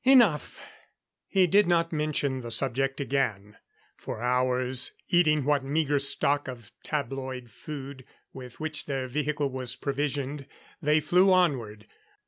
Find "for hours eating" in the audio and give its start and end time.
3.95-5.43